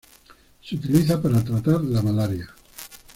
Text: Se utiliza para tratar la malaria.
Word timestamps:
Se 0.63 0.77
utiliza 0.77 1.21
para 1.21 1.43
tratar 1.43 1.79
la 1.83 2.01
malaria. 2.01 2.49